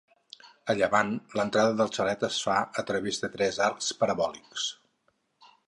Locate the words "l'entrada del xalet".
1.39-2.25